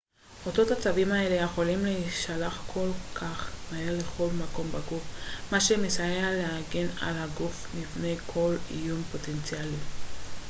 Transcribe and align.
אותות 0.45 0.71
עצביים 0.71 1.11
האלה 1.11 1.35
יכולים 1.35 1.85
להישלח 1.85 2.63
כל 2.73 2.89
כך 3.15 3.51
מהר 3.71 3.97
לכל 3.97 4.27
מקום 4.43 4.67
בגוף 4.71 5.03
מה 5.51 5.59
שמסייע 5.61 6.31
להגן 6.31 6.87
על 7.01 7.15
הגוף 7.17 7.67
מפני 7.81 8.15
כל 8.33 8.55
איום 8.71 9.01
פוטנציאלי 9.11 9.77